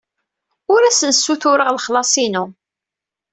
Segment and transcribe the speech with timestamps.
[0.73, 2.43] Ur asen-ssutureɣ lexlaṣ-inu.